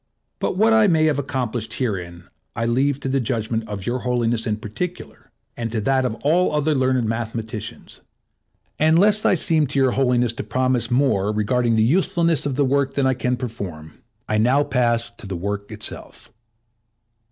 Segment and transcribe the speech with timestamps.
[0.39, 2.23] But what I may have accomplished herein
[2.55, 6.55] I leave to the judgment of Your Holiness in particular, and to that of all
[6.55, 8.01] other learned mathematicians;
[8.79, 12.65] and lest I seem to Your Holiness to promise more regarding the usefulness of the
[12.65, 13.93] work than I can perform,
[14.27, 16.31] I now pass to the work itself.